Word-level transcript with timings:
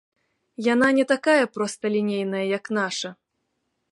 Яна 0.73 0.87
не 0.99 1.05
такая 1.13 1.45
просталінейная, 1.59 2.43
як 2.57 2.63
наша. 2.81 3.09